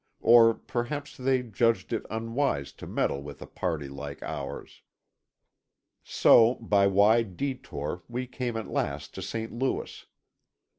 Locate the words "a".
3.39-3.45